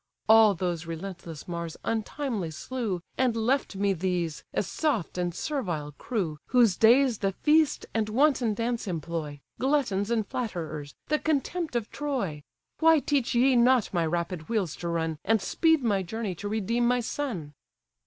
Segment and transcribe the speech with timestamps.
[0.27, 6.39] All those relentless Mars untimely slew, And left me these, a soft and servile crew,
[6.47, 12.41] Whose days the feast and wanton dance employ, Gluttons and flatterers, the contempt of Troy!
[12.79, 16.87] Why teach ye not my rapid wheels to run, And speed my journey to redeem
[16.87, 17.53] my son?"